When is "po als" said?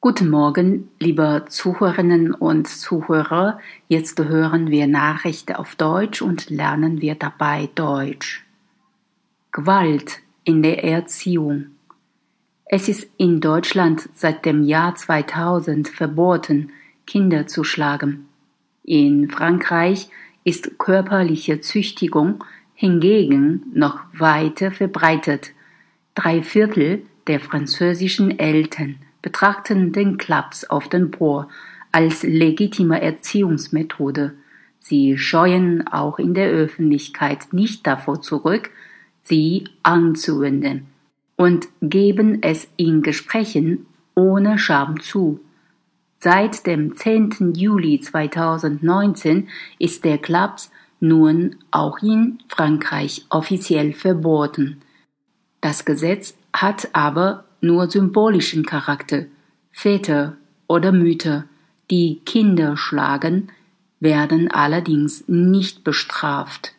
31.10-32.22